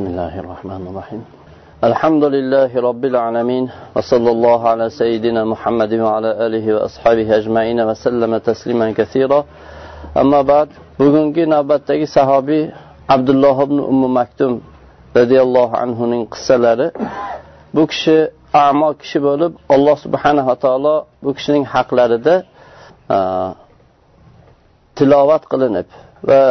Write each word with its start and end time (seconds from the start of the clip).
بسم 0.00 0.12
الله 0.16 0.34
الرحمن 0.44 0.82
الرحيم 0.90 1.22
الحمد 1.90 2.24
لله 2.34 2.70
رب 2.88 3.04
العالمين 3.12 3.64
وصلى 3.96 4.30
الله 4.36 4.60
على 4.72 4.86
سيدنا 5.00 5.42
محمد 5.52 5.92
وعلى 6.06 6.30
آله 6.46 6.66
وأصحابه 6.74 7.28
أجمعين 7.40 7.78
وسلم 7.88 8.32
تسليما 8.50 8.86
كثيرا 8.98 9.40
أما 10.22 10.40
بعد 10.42 10.68
bugungi 11.00 11.44
navbatdagi 11.54 12.06
sahobiy 12.16 12.72
abdulloh 13.08 13.56
ibn 13.66 13.78
ummu 13.92 14.08
maktum 14.08 14.52
roziyallohu 15.16 15.76
anhuning 15.84 16.22
qissalari 16.32 16.86
bu 17.74 17.82
kishi 17.90 18.16
amo 18.52 18.88
kishi 19.00 19.18
bo'lib 19.26 19.52
alloh 19.74 19.96
subhanava 20.04 20.54
taolo 20.64 20.94
bu 21.24 21.30
kishining 21.36 21.64
haqlarida 21.74 22.34
tilovat 24.98 25.42
qilinib 25.52 25.88
va 26.28 26.42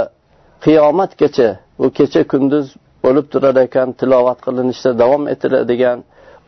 qiyomatgacha 0.66 1.50
bu 1.79 1.88
kecha 1.97 2.21
kunduz 2.34 2.68
bo'lib 3.04 3.25
turar 3.34 3.55
ekan 3.66 3.89
tilovat 4.00 4.39
qilinishda 4.45 4.91
davom 5.02 5.23
etiladigan 5.33 6.00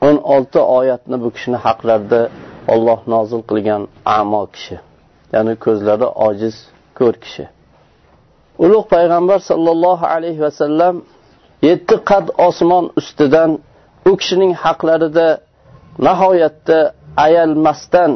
o'n 0.08 0.18
olti 0.36 0.60
oyatni 0.78 1.18
bu 1.24 1.30
kishini 1.36 1.58
haqlarida 1.66 2.22
olloh 2.74 3.00
nozil 3.14 3.42
qilgan 3.50 3.82
amo 4.20 4.44
kishi 4.54 4.78
ya'ni 5.34 5.54
ko'zlari 5.66 6.08
ojiz 6.28 6.56
ko'r 6.98 7.16
kishi. 7.24 7.46
Ulug' 8.64 8.88
payg'ambar 8.96 9.40
sollallohu 9.50 10.06
alayhi 10.16 10.42
vasallam 10.48 10.96
yetti 11.70 11.96
qad 12.10 12.26
osmon 12.48 12.86
ustidan 13.00 13.52
u 14.10 14.12
kishining 14.20 14.54
haqlarida 14.64 15.28
nihoyatda 16.08 16.80
ayalmasdan 17.26 18.12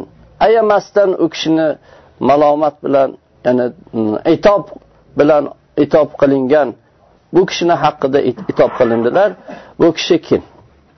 ayamasdan 0.48 1.10
u 1.24 1.26
kishini 1.34 1.68
malomat 2.30 2.76
bilan 2.86 3.10
ya'ni 3.46 3.66
itob 4.36 4.64
bilan 5.20 5.44
itob 5.84 6.10
qilingan 6.22 6.70
bu 7.36 7.42
kishini 7.50 7.76
haqida 7.84 8.20
itob 8.52 8.72
qilindilar. 8.80 9.30
Bu 9.80 9.88
kishi 9.98 10.18
kim? 10.28 10.42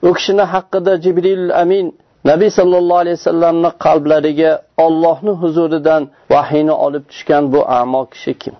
U 0.08 0.10
kishini 0.18 0.46
haqida 0.54 0.92
jibril 1.04 1.46
amin 1.62 1.86
nabiy 2.30 2.50
sallallohu 2.60 3.00
alayhi 3.04 3.18
vasallamni 3.22 3.70
qalblariga 3.86 4.52
ollohni 4.86 5.34
huzuridan 5.42 6.02
vahiyni 6.34 6.74
olib 6.86 7.04
tushgan 7.12 7.44
bu 7.54 7.60
amo 7.80 8.02
kishi 8.14 8.34
kim? 8.42 8.56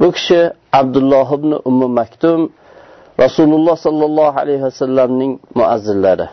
Bu 0.00 0.08
kishi 0.16 0.40
abdulloh 0.80 1.28
ibn 1.38 1.50
ummu 1.68 1.88
maktum 1.98 2.40
rasululloh 3.24 3.76
sollallohu 3.86 4.38
alayhi 4.42 4.62
vasallamning 4.68 5.32
muazzillari. 5.58 6.26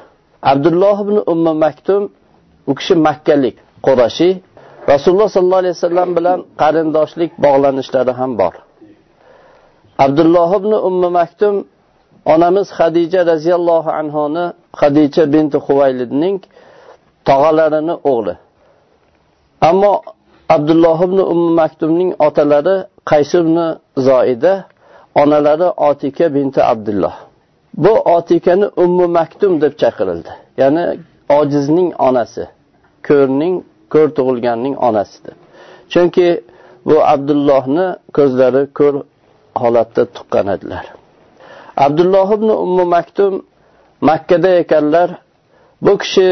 Abdulloh 0.51 0.97
ibn 1.05 1.17
ummu 1.33 1.53
maktum 1.65 2.01
u 2.67 2.73
kishi 2.79 2.95
makkalik 3.07 3.55
qurashiy 3.85 4.33
rasululloh 4.91 5.29
sollallohu 5.35 5.61
alayhi 5.63 5.75
vasallam 5.77 6.09
bilan 6.17 6.39
qarindoshlik 6.61 7.31
bog'lanishlari 7.45 8.13
ham 8.19 8.31
bor. 8.41 8.53
Abdulloh 9.97 10.49
ibn 10.59 10.71
ummu 10.89 11.09
maktum 11.09 11.55
onamiz 12.25 12.67
hadija 12.71 13.25
roziyallohu 13.31 13.89
anhoni 14.01 14.45
Xadija 14.79 15.23
binti 15.33 15.57
huvaylidning 15.65 16.37
tog'alarini 17.29 17.95
o'g'li. 18.11 18.33
Ammo 19.69 19.93
abdulloh 20.55 20.99
ibn 21.07 21.19
ummu 21.33 21.49
maktumning 21.61 22.11
otalari 22.27 22.75
qays 23.11 23.31
ibn 23.41 23.57
zoida 24.07 24.53
onalari 25.21 25.67
otika 25.89 26.25
binti 26.35 26.61
abdulloh. 26.73 27.15
Bu 27.83 27.93
otikani 28.15 28.67
ummu 28.83 29.05
maktum 29.17 29.51
deb 29.63 29.73
chaqirildi. 29.81 30.31
Ya'ni 30.61 30.83
ojizning 31.39 31.89
onasi 32.07 32.43
ko'rning 33.07 33.55
ko'r 33.93 34.09
tug'ilganning 34.17 34.75
onasidir. 34.87 35.35
Chunki 35.91 36.27
bu 36.89 36.97
abdullohni 37.13 37.87
ko'zlari 38.17 38.63
ko'r 38.79 38.95
holatda 39.61 40.03
tuqqan 40.15 40.47
edilar. 40.55 40.85
Abdulloh 41.85 42.29
ibn 42.37 42.49
ummu 42.65 42.85
maktum 42.95 43.33
makkada 44.09 44.51
ekanlar 44.61 45.09
bu 45.85 45.93
kishi 45.97 46.29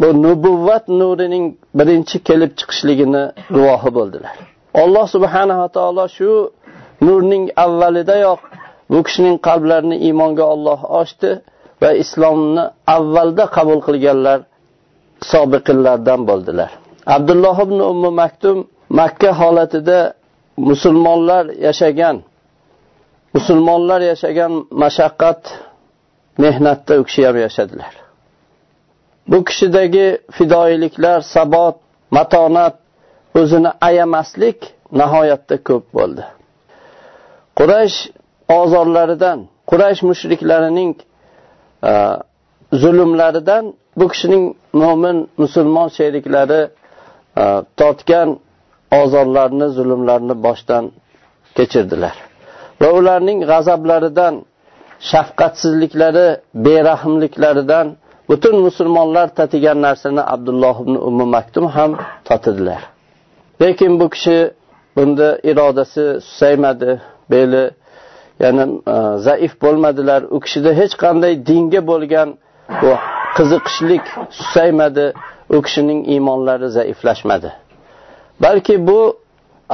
bu 0.00 0.08
nubuvvat 0.22 0.84
nurining 1.00 1.46
birinchi 1.78 2.16
kelib 2.28 2.52
chiqishligini 2.58 3.24
guvohi 3.56 3.90
bo'ldilar. 3.96 4.34
Alloh 4.82 5.06
subhanava 5.14 5.68
taolo 5.76 6.04
shu 6.16 6.30
nurning 7.06 7.44
avvalidayoq 7.64 8.40
bu 8.92 8.98
kishining 9.06 9.36
qalblarini 9.46 9.96
iymonga 10.06 10.44
olloh 10.54 10.80
ochdi 11.00 11.30
va 11.82 11.90
islomni 12.02 12.64
avvalda 12.96 13.44
qabul 13.56 13.80
qilganlar 13.86 14.38
sobiqillardan 15.32 16.20
bo'ldilar. 16.30 16.70
Abdulloh 17.16 17.56
ibn 17.66 17.78
ummu 17.92 18.10
maktum 18.22 18.58
makka 19.00 19.30
holatida 19.40 19.98
musulmonlar 20.68 21.44
yashagan 21.66 22.16
musulmonlar 23.34 24.00
yashagan 24.00 24.52
mashaqqat 24.82 25.42
mehnatda 26.44 26.92
u 27.00 27.04
kishi 27.08 27.22
ham 27.26 27.36
yashadilar. 27.46 27.92
Bu 29.30 29.38
kishidagi 29.48 30.06
fidoyiliklar 30.36 31.20
sabot 31.34 31.76
matonat 32.16 32.74
o'zini 33.40 33.70
ayamaslik 33.88 34.58
nihoyatda 35.00 35.56
ko'p 35.68 35.84
bo'ldi. 35.96 36.24
Quraysh 37.58 37.98
ozorlaridan 38.60 39.38
quraysh 39.70 40.00
mushriklarining 40.10 40.92
e, 41.90 41.92
zulmlaridan 42.82 43.64
bu 43.98 44.06
kishining 44.12 44.44
mo'min 44.82 45.16
musulmon 45.42 45.88
sheriklari 45.98 46.62
e, 47.42 47.44
tortgan 47.78 48.28
ozorlarni 49.00 49.66
zulmlarni 49.76 50.34
boshdan 50.46 50.84
kechirdilar. 51.56 52.29
Va 52.80 52.88
ularning 52.98 53.38
g'azablaridan 53.50 54.34
shafqatsizliklari 55.10 56.28
berahmliklaridan 56.66 57.86
butun 58.30 58.56
musulmonlar 58.66 59.26
tatigan 59.38 59.78
narsani 59.86 60.22
abdulloh 60.34 60.76
ibn 60.84 60.94
ummu 61.08 61.26
maktum 61.36 61.66
ham 61.76 61.90
totdilar 62.28 62.80
lekin 63.62 63.92
bu 64.00 64.06
kishi 64.14 64.38
bunda 64.96 65.28
irodasi 65.50 66.04
susaymadi 66.26 66.90
beli 67.30 67.64
ya'ni 68.40 68.64
e, 68.94 69.18
zaif 69.26 69.52
bo'lmadilar. 69.62 70.22
U 70.34 70.40
kishida 70.44 70.70
hech 70.80 70.94
qanday 71.02 71.34
dinga 71.50 71.80
bo'lgan 71.90 72.28
bu 72.82 72.92
qiziqishlik 73.36 74.04
susaymadi 74.38 75.06
u 75.56 75.58
kishining 75.66 76.00
iymonlari 76.12 76.68
zaiflashmadi. 76.78 77.50
Balki 78.44 78.86
bu 78.88 79.00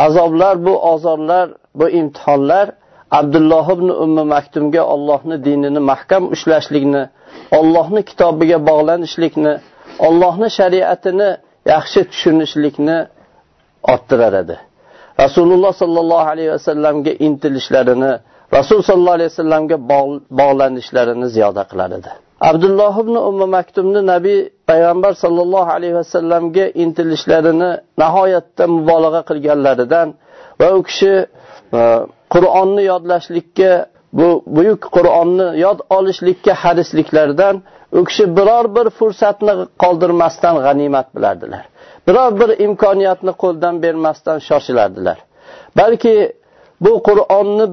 azoblar 0.07 0.55
bu 0.67 0.75
ozorlar 0.93 1.47
bu 1.75 1.87
imtihonlar 2.01 2.67
abdulloh 3.11 3.67
ibn 3.77 3.89
ummi 4.05 4.25
maktumga 4.35 4.83
ollohni 4.95 5.37
dinini 5.45 5.81
mahkam 5.91 6.23
ushlashlikni 6.35 7.03
ollohni 7.59 8.03
kitobiga 8.11 8.59
bog'lanishlikni 8.71 9.53
ollohni 10.07 10.49
shariatini 10.59 11.29
yaxshi 11.75 12.01
tushunishlikni 12.11 12.99
orttirar 13.93 14.35
edi. 14.43 14.57
Rasululloh 15.25 15.73
sollallohu 15.83 16.27
alayhi 16.33 16.51
vasallamga 16.57 17.13
intilishlarini 17.27 18.13
rasul 18.57 18.81
sollallohu 18.89 19.17
alayhi 19.19 19.31
vasallamga 19.33 19.77
bog'lanishlarini 20.41 21.27
ziyoda 21.35 21.63
qilar 21.71 21.91
edi. 21.99 22.11
Abdulloh 22.51 22.95
ibn 23.05 23.15
ummi 23.29 23.47
maktumni 23.57 24.01
nabiy 24.13 24.41
payg'ambar 24.71 25.13
sollallohu 25.25 25.71
alayhi 25.77 25.95
vasallamga 26.01 26.65
intilishlarini 26.83 27.71
nihoyatda 28.03 28.65
mubolag'a 28.77 29.23
qilganlaridan 29.29 30.09
va 30.61 30.69
u 30.79 30.81
kishi 30.89 31.13
e, 31.79 31.81
qur'onni 32.35 32.83
yodlashlikka 32.93 33.73
bu 34.13 34.29
buyuk 34.47 34.83
qur'onni 34.97 35.49
yod 35.61 35.79
olishlikka 35.97 36.53
harisliklardan 36.63 37.63
u 37.93 38.05
kishi 38.05 38.37
biror 38.37 38.65
bir 38.77 38.91
fursatni 38.99 39.53
qoldirmasdan 39.83 40.57
g'animat 40.67 41.07
bilardilar. 41.17 41.65
Biror 42.09 42.31
bir 42.41 42.51
imkoniyatni 42.67 43.33
qo'ldan 43.43 43.75
bermasdan 43.83 44.39
shoshilardilar. 44.49 45.19
Balki 45.79 46.33
bu 46.81 46.93
qur'onni 47.09 47.67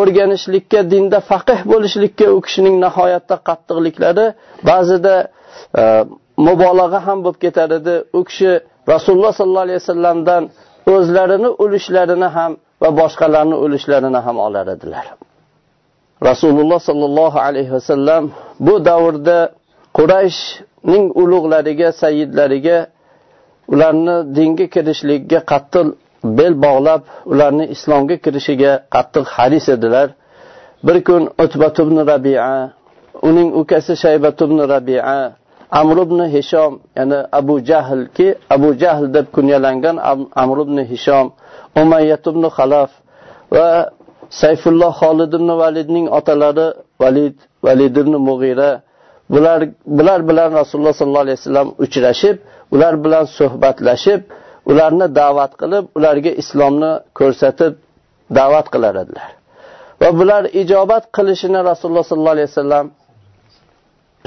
o'rganishlikka 0.00 0.80
dinda 0.90 1.18
faqih 1.30 1.58
bo'lishlikka 1.72 2.26
u 2.36 2.40
kishining 2.46 2.76
nihoyatda 2.84 3.36
qattiqliklari 3.48 4.26
ba'zida 4.70 5.14
e, 5.80 5.82
mubolag'a 6.46 7.00
ham 7.06 7.18
bo'lib 7.24 7.38
ketar 7.44 7.70
edi. 7.78 7.94
U 8.18 8.20
kishi 8.28 8.50
rasululloh 8.92 9.32
sollallohu 9.38 9.66
alayhi 9.66 9.80
vasallamdan 9.82 10.42
o'zlarini 10.94 11.50
ulushlarini 11.64 12.28
ham 12.36 12.52
va 12.82 12.88
boshqalarni 13.00 13.56
o'lishlarini 13.64 14.20
ham 14.26 14.36
olar 14.46 14.66
edilar. 14.76 15.06
Rasululloh 16.30 16.80
sollallohu 16.88 17.38
alayhi 17.48 17.72
vasallam 17.76 18.22
bu 18.66 18.74
davrda 18.84 19.38
qurayshning 19.98 21.04
ulug'lariga 21.22 21.88
sayyidlariga 22.02 22.78
ularni 23.72 24.16
dinga 24.36 24.66
kirishligiga 24.74 25.40
qattiq 25.52 25.86
bel 26.38 26.54
bog'lab 26.66 27.00
ularni 27.32 27.64
islomga 27.74 28.16
kirishiga 28.24 28.72
qattiq 28.94 29.26
haris 29.36 29.66
edilar. 29.76 30.08
Bir 30.86 30.96
kun 31.08 31.22
utbat 31.44 31.76
ibn 31.84 31.96
rabia 32.10 32.70
uning 33.28 33.48
ukasi 33.60 33.92
shaybat 34.04 34.38
ibn 34.46 34.58
rabia 34.72 35.16
amr 35.70 35.96
ibn 36.06 36.20
hishom 36.34 36.80
ya'ni 36.96 37.18
abu 37.32 37.54
jahlki 37.70 38.34
abu 38.50 38.68
jahl 38.82 39.04
deb 39.14 39.26
kunyalangan 39.36 39.96
amr 40.42 40.58
ibn 40.66 40.78
hishom 40.90 41.26
umayyat 41.82 42.24
ibn 42.32 42.42
xalaf 42.56 42.90
va 43.54 43.68
sayfulloh 44.30 44.92
xolid 45.00 45.32
ibn 45.38 45.48
validning 45.62 46.06
otalari 46.18 46.66
valid 47.02 47.36
valid 47.66 47.94
ibn 48.02 48.14
mug'ira 48.28 48.70
bular 49.32 49.60
bular 49.98 50.20
bilan 50.28 50.50
rasululloh 50.60 50.94
sollallohu 51.00 51.24
alayhi 51.26 51.38
vasallam 51.40 51.68
uchrashib 51.84 52.36
ular 52.74 52.94
bilan 53.04 53.24
suhbatlashib 53.38 54.20
ularni 54.70 55.06
da'vat 55.20 55.52
qilib 55.60 55.84
ularga 55.98 56.32
islomni 56.42 56.92
ko'rsatib 57.18 57.72
da'vat 58.38 58.66
qilar 58.74 58.94
edilar. 59.02 59.30
Va 60.00 60.08
bular 60.20 60.42
ijobat 60.62 61.04
qilishini 61.16 61.60
rasululloh 61.70 62.04
sollallohu 62.10 62.36
alayhi 62.36 62.50
vasallam 62.52 62.86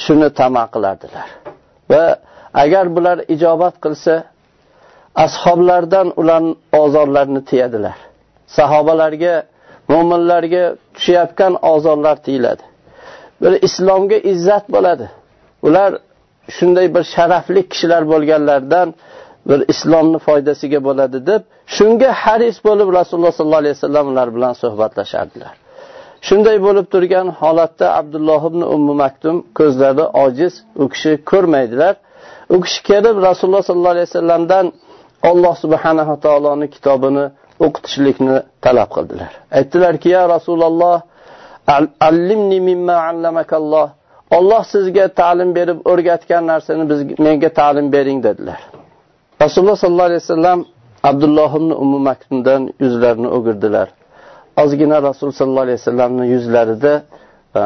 shuni 0.06 0.30
tama 0.40 0.64
qilardilar 0.74 1.28
va 1.92 2.06
agar 2.64 2.86
bular 2.96 3.18
ijobat 3.36 3.76
qilsa 3.86 4.14
ashoblardan 5.16 6.08
ularning 6.22 6.56
ozorlarini 6.82 7.42
tiyadilar. 7.50 7.98
Sahobalarga 8.58 9.36
mo'minlarga 9.94 10.64
tushayotgan 10.96 11.54
ozorlar 11.74 12.16
tiyiladi. 12.26 12.64
Bir 13.42 13.54
islomga 13.68 14.18
izzat 14.32 14.66
bo'ladi. 14.76 15.08
Ular 15.68 15.92
shunday 16.58 16.88
bir 16.96 17.04
sharafli 17.16 17.62
kishilar 17.72 18.04
bo'lganlardan 18.12 18.88
bir 19.50 19.60
islomni 19.74 20.20
foydasiga 20.28 20.80
bo'ladi 20.88 21.18
deb 21.30 21.42
shunga 21.76 22.10
haris 22.24 22.58
bo'lib 22.68 22.90
rasululloh 23.00 23.34
sollallohu 23.40 23.64
alayhi 23.64 23.76
vasallam 23.78 24.06
ular 24.12 24.28
bilan 24.36 24.54
suhbatlashardilar. 24.64 25.54
Shunday 26.28 26.58
bo'lib 26.66 26.86
turgan 26.94 27.28
holatda 27.42 27.88
abdulloh 28.00 28.42
ibn 28.50 28.62
ummu 28.76 28.94
maktum 29.04 29.36
ko'zlari 29.60 30.06
ojiz 30.26 30.54
u 30.84 30.86
kishi 30.94 31.12
ko'rmaydilar. 31.32 31.94
U 32.56 32.58
kishi 32.64 32.80
kelib 32.90 33.16
rasululloh 33.28 33.64
sollallohu 33.70 33.96
alayhi 33.96 34.08
vasallamdan 34.10 34.66
alloh 35.30 35.54
subhanahu 35.64 36.14
taoloni 36.26 36.68
kitobini 36.76 37.26
o'qitishlikni 37.66 38.38
talab 38.66 38.90
qildilar. 38.96 39.32
Aytdilarki 39.58 40.10
ya 40.18 40.24
rasululloh 40.36 40.98
allimni 42.10 42.60
mimma 42.70 42.96
allamakalloh 43.10 43.88
olloh 44.38 44.64
sizga 44.74 45.06
ta'lim 45.22 45.50
berib 45.58 45.80
o'rgatgan 45.92 46.44
narsani 46.52 46.84
biz 46.92 47.00
menga 47.26 47.50
ta'lim 47.60 47.88
bering 47.96 48.20
dedilar. 48.28 48.60
Rasululloh 49.44 49.78
sollallohu 49.84 50.10
alayhi 50.12 50.24
vasallam 50.26 50.60
abdulloh 51.10 51.52
ibn 51.60 51.72
ummu 51.84 52.00
maktumdan 52.10 52.62
yuzlarini 52.84 53.30
o'girdilar. 53.38 53.88
Ozgina 54.58 55.02
rasul 55.04 55.32
sollallohu 55.32 55.62
alayhi 55.68 55.80
vasallamni 55.80 56.28
yuzlarida 56.28 57.04
e, 57.56 57.62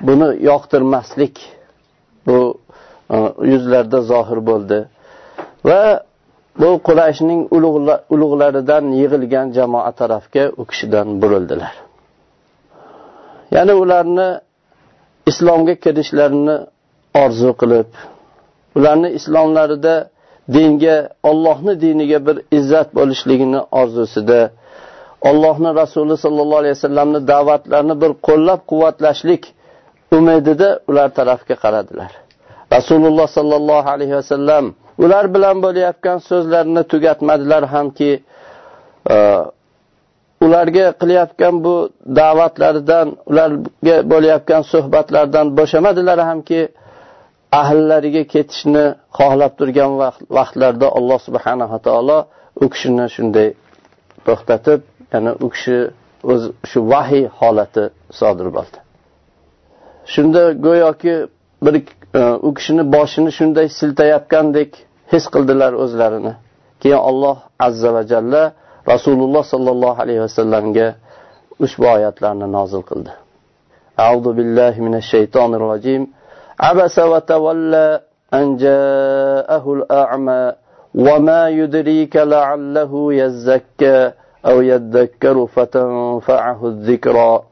buni 0.00 0.44
yoqtirmaslik 0.50 1.36
bu 2.26 2.58
e, 3.10 3.16
yuzlarda 3.16 3.46
yuzlarida 3.52 4.00
zohir 4.00 4.46
bo'ldi. 4.50 4.78
Va 5.64 6.02
bu 6.60 6.70
qurayshning 6.88 7.40
ulug'laridan 8.14 8.84
yig'ilgan 9.00 9.46
jamoa 9.58 9.92
tarafga 10.00 10.44
u 10.60 10.64
kishidan 10.70 11.22
burildilar. 11.22 11.74
Ya'ni 13.50 13.74
ularni 13.82 14.28
islomga 15.30 15.74
kirishlarini 15.84 16.56
orzu 17.24 17.52
qilib 17.60 17.88
ularni 18.76 19.08
islomlarida 19.18 19.94
dinga 20.54 20.96
Allohning 21.30 21.80
diniga 21.84 22.18
bir 22.26 22.36
izzat 22.58 22.88
bo'lishligini 22.98 23.60
orzusida 23.80 24.40
Allohning 25.22 25.74
rasuli 25.82 26.16
sallallohu 26.16 26.60
alayhi 26.62 26.74
vasallamni 26.78 27.20
da'vatlarini 27.32 27.94
bir 28.02 28.12
qo'llab-quvvatlashlik 28.28 29.42
umidida 30.16 30.68
ular 30.90 31.08
tarafga 31.18 31.54
qaradilar. 31.64 32.10
Rasululloh 32.76 33.28
sallallohu 33.38 33.88
alayhi 33.94 34.14
vasallam 34.20 34.64
ular 35.04 35.24
bilan 35.34 35.56
bo'layotgan 35.64 36.18
so'zlarini 36.30 36.82
tugatmadilar 36.92 37.62
hamki 37.74 38.10
e, 39.14 39.16
ularga 40.44 40.86
qilayotgan 41.00 41.54
bu 41.64 41.74
da'vatlaridan, 42.20 43.06
ularga 43.30 43.96
bo'layotgan 44.12 44.62
suhbatlardan 44.72 45.46
bo'shamadilar 45.58 46.18
hamki 46.30 46.60
ahllariga 47.62 48.22
ketishni 48.34 48.84
xohlab 49.18 49.52
turgan 49.58 49.90
vaqtlarda 50.38 50.86
Alloh 50.98 51.18
subhanahu 51.26 51.72
va 51.74 51.80
taolo 51.88 52.18
u 52.62 52.64
kishini 52.72 53.06
shunday 53.16 53.48
to'xtatib, 54.26 54.80
ya'ni 55.13 55.31
u 55.45 55.47
kishi 55.53 55.77
o'z 56.31 56.41
shu 56.69 56.79
vahiy 56.93 57.25
holati 57.39 57.83
sodir 58.19 58.47
bo'ldi. 58.57 58.77
Shunda 60.13 60.41
go'yoki 60.65 61.15
bir 61.65 61.75
e, 62.19 62.21
u 62.47 62.49
kishini 62.57 62.83
boshini 62.95 63.31
shunday 63.37 63.67
siltayotgandek 63.79 64.71
his 65.13 65.23
qildilar 65.33 65.71
o'zlarini. 65.83 66.33
Keyin 66.81 67.01
Alloh 67.09 67.37
azza 67.67 67.89
va 67.95 68.03
jalla 68.11 68.43
Rasululloh 68.93 69.43
sallallohu 69.53 69.99
alayhi 70.05 70.21
vasallamga 70.27 70.87
ushbu 71.65 71.85
oyatlarni 71.95 72.47
nozil 72.57 72.83
qildi. 72.89 73.11
A'udhu 74.05 74.31
billahi 74.39 74.79
minash 74.87 75.07
shaytonir 75.13 75.61
rojim. 75.71 76.03
عبس 76.59 76.99
وتولى 76.99 78.01
أن 78.33 78.57
جاءه 78.57 79.73
الأعمى 79.73 80.53
وما 80.95 81.49
يدريك 81.49 82.15
لعله 82.15 83.13
يزكى 83.13 84.11
أو 84.46 84.60
يذكر 84.60 85.46
فتنفعه 85.46 86.66
الذكرى 86.66 87.42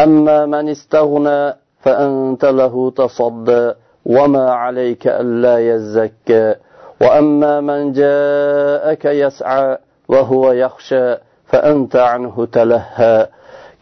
أما 0.00 0.46
من 0.46 0.68
استغنى 0.68 1.54
فأنت 1.80 2.44
له 2.44 2.90
تصدى 2.90 3.72
وما 4.06 4.50
عليك 4.50 5.06
ألا 5.06 5.74
يزكى. 5.74 6.54
وأما 7.00 7.60
من 7.60 7.92
جاءك 7.92 9.04
يسعى 9.04 9.78
وهو 10.08 10.52
يخشى 10.52 11.16
فأنت 11.46 11.96
عنه 11.96 12.46
تلهى. 12.52 13.26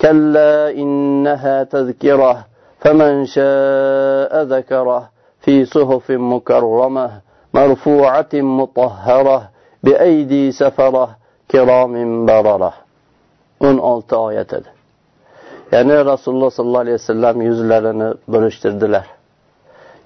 كلا 0.01 0.71
إنها 0.71 1.63
تذكرة 1.63 2.45
فمن 2.79 3.25
شاء 3.25 4.43
ذكره 4.43 5.09
في 5.41 5.65
صحف 5.65 6.11
مكرمة 6.11 7.11
مرفوعة 7.55 8.29
مطهرة 8.35 9.51
بأيدي 9.83 10.53
سفرة. 10.53 11.17
kiromin 11.51 12.29
barora 12.29 12.73
16 13.61 14.17
oyat 14.17 14.53
edi. 14.53 14.69
Ya'ni 15.73 16.05
rasululloh 16.05 16.51
sollallohu 16.51 16.81
alayhi 16.87 16.99
vasallam 17.01 17.37
yuzlarini 17.43 18.09
bo'lishtirdilar 18.33 19.07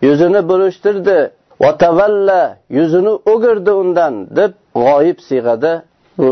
yuzini 0.02 0.40
bo'lishtirdi 0.50 1.30
vatavalla 1.64 2.56
yuzini 2.78 3.12
o'girdi 3.32 3.72
undan 3.82 4.14
deb 4.38 4.52
g'oyib 4.84 5.18
siyg'ada 5.28 5.72
bu 6.18 6.30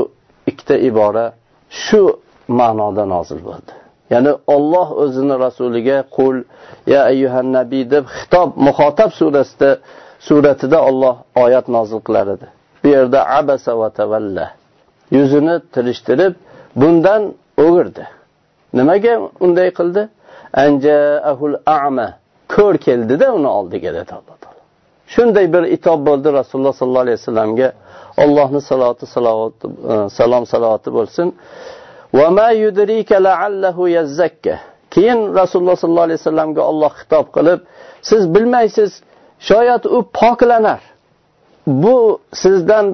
ikkita 0.50 0.76
ibora 0.88 1.26
shu 1.84 2.02
ma'noda 2.60 3.04
nozil 3.14 3.40
bo'ldi. 3.48 3.72
Ya'ni 4.12 4.32
Alloh 4.56 4.88
o'zini 5.04 5.34
rasuliga 5.46 5.98
qul 6.16 6.36
ya 6.92 7.00
ayyuhan 7.10 7.48
nabiy 7.58 7.84
deb 7.94 8.04
xitob 8.18 8.48
muhotab 8.66 9.10
surasida 9.18 9.70
suratida 10.28 10.78
Alloh 10.90 11.16
oyat 11.44 11.66
nozil 11.76 12.00
qilar 12.06 12.26
edi. 12.34 12.46
Bu 12.82 12.88
yerda 12.96 13.20
abasa 13.40 13.72
va 13.80 13.88
tavalla 14.00 14.46
yuzini 15.16 15.54
tirishtirib 15.74 16.34
bundan 16.80 17.22
o'girdi. 17.64 18.04
Nimaga 18.78 19.14
unday 19.44 19.68
qildi? 19.78 20.02
Anja'ahul 20.64 21.56
a'ma 21.66 22.08
ko'r 22.54 22.76
keldida 22.86 23.26
uni 23.38 23.48
oldiga 23.58 23.90
dedi 23.98 24.12
Alloh 24.18 24.36
taolo. 24.44 24.62
Shunday 25.14 25.46
bir 25.54 25.62
itob 25.76 26.00
bo'ldi 26.08 26.28
Rasululloh 26.40 26.74
sollallohu 26.80 27.04
alayhi 27.06 27.18
vasallamga. 27.20 27.68
allohni 28.24 28.60
saloti 28.60 29.06
salovati 29.06 29.66
e, 29.66 29.94
salom 30.18 30.44
salovati 30.46 30.90
bo'lsin. 30.98 31.26
va 32.18 32.30
ma 32.30 32.48
yazzakka 33.88 34.54
keyin 34.94 35.20
rasululloh 35.40 35.76
sollallohu 35.82 36.08
alayhi 36.08 36.20
vasallamga 36.22 36.62
Alloh 36.70 36.92
xitob 37.00 37.26
qilib 37.36 37.60
siz 38.10 38.22
bilmaysiz 38.34 38.90
shoyat 39.50 39.82
u 39.96 39.98
poklanar 40.20 40.80
bu 41.66 41.96
sizdan 42.42 42.86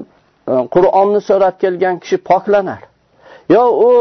Qur'onni 0.47 1.21
so'rab 1.21 1.55
kelgan 1.63 1.99
kishi 1.99 2.17
poklanar. 2.17 2.81
Yo 3.49 3.63
u 3.89 3.91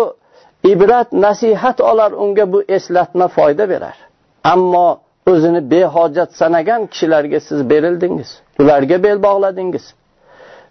ibrat 0.64 1.12
nasihat 1.12 1.80
olar 1.80 2.12
unga 2.12 2.52
bu 2.52 2.62
eslatma 2.68 3.28
foyda 3.28 3.68
berar. 3.68 3.96
Ammo 4.44 4.98
o'zini 5.26 5.70
behojat 5.70 6.30
sanagan 6.40 6.86
kishilarga 6.86 7.40
siz 7.40 7.70
berildingiz. 7.70 8.30
Ularga 8.60 9.02
bel 9.02 9.22
bog'ladingiz. 9.22 9.84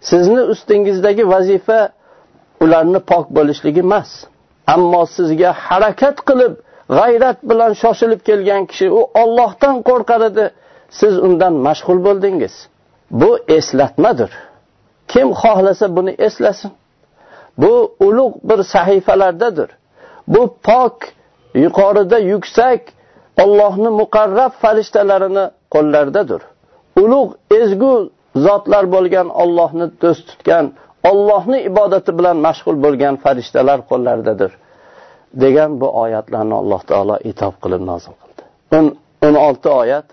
Sizni 0.00 0.42
ustingizdagi 0.52 1.28
vazifa 1.28 1.88
ularni 2.60 3.00
pok 3.10 3.26
bo'lishligi 3.36 3.80
emas. 3.80 4.10
Ammo 4.74 5.02
sizga 5.16 5.50
harakat 5.66 6.16
qilib 6.28 6.52
g'ayrat 6.98 7.38
bilan 7.50 7.72
shoshilib 7.82 8.20
kelgan 8.28 8.62
kishi 8.70 8.86
u 8.98 9.00
Allohdan 9.22 9.76
qo'rqar 9.88 10.20
edi. 10.30 10.46
Siz 11.00 11.14
undan 11.26 11.54
mashg'ul 11.66 11.98
bo'ldingiz. 12.06 12.54
Bu 13.10 13.30
eslatmadir. 13.56 14.30
Kim 15.14 15.28
xohlasa 15.42 15.86
buni 15.96 16.12
eslasin. 16.26 16.72
Bu 17.62 17.72
ulug' 18.06 18.36
bir 18.48 18.60
sahifalardadir. 18.74 19.68
Bu 20.32 20.42
pok 20.68 20.96
yuqorida 21.64 22.18
yuksak 22.32 22.80
Allohni 23.44 23.90
muqarrab 24.00 24.52
farishtalarini 24.62 25.44
qo'llaridadir 25.74 26.40
ulug' 27.02 27.32
ezgu 27.60 27.94
zotlar 28.46 28.84
bo'lgan 28.94 29.28
Allohni 29.42 29.86
do'st 30.02 30.24
tutgan 30.30 30.64
Allohni 31.10 31.58
ibodati 31.70 32.10
bilan 32.18 32.36
mashg'ul 32.46 32.76
bo'lgan 32.84 33.14
farishtalar 33.24 33.78
qo'llaridadir. 33.90 34.52
degan 35.42 35.70
bu 35.80 35.88
oyatlarni 36.02 36.54
alloh 36.62 36.82
taolo 36.90 37.16
itob 37.30 37.54
qilib 37.62 37.82
nozil 37.90 38.14
qildi. 38.22 38.42
O'n 39.26 39.34
olti 39.46 39.68
oyat 39.82 40.06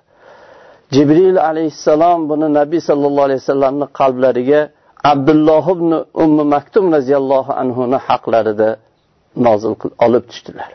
jibril 0.96 1.38
alayhissalom 1.50 2.20
buni 2.32 2.48
nabiy 2.60 2.82
sallallohu 2.90 3.28
alayhi 3.30 3.42
vasallamni 3.44 3.88
qalblariga 4.00 4.62
abdulloh 5.04 5.66
ibn 5.76 5.92
ummi 6.24 6.44
maktum 6.44 6.86
roziyallohu 6.96 7.52
anhuni 7.62 7.98
haqlarida 8.08 8.70
nozil 9.36 9.74
olib 10.06 10.24
tushdilar. 10.30 10.70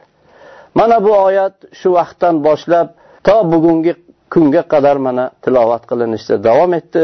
Mana 0.75 1.04
bu 1.04 1.12
oyat 1.28 1.56
shu 1.80 1.88
vaqtdan 1.99 2.35
boshlab 2.47 2.88
to 3.26 3.37
bugungi 3.52 3.92
kunga 4.35 4.62
qadar 4.73 4.97
mana 5.06 5.25
tilovat 5.45 5.83
qilinishda 5.90 6.35
davom 6.49 6.73
etdi 6.80 7.02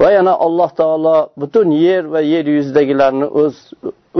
va 0.00 0.08
yana 0.16 0.32
alloh 0.46 0.70
taolo 0.80 1.16
butun 1.40 1.68
yer 1.86 2.04
va 2.14 2.20
yer 2.32 2.44
yuzidagilarni 2.56 3.26
o'z 3.42 3.56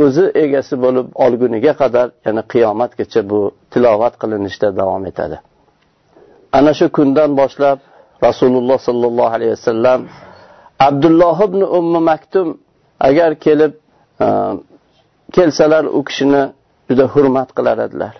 o'zi 0.05 0.25
egasi 0.45 0.75
bo'lib 0.85 1.07
olguniga 1.25 1.73
qadar 1.83 2.07
ya'ni 2.27 2.43
qiyomatgacha 2.53 3.21
bu 3.31 3.41
tilovat 3.73 4.15
qilinishda 4.23 4.69
davom 4.81 5.03
etadi. 5.11 5.37
Ana 6.59 6.73
shu 6.79 6.87
kundan 6.97 7.31
boshlab 7.41 7.79
rasululloh 8.27 8.79
sollallohu 8.89 9.33
alayhi 9.37 9.53
vasallam 9.57 10.01
abdulloh 10.79 11.39
ibn 11.49 11.61
Ummu 11.61 12.01
maktum 12.01 12.59
agar 13.01 13.35
kelib 13.35 13.73
e, 14.21 14.27
kelsalar 15.33 15.85
u 15.85 16.05
kishini 16.05 16.53
juda 16.91 17.05
hurmat 17.05 17.49
qilar 17.57 17.79
edilar. 17.79 18.15